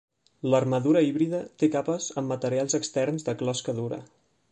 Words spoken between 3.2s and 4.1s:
de closca dura.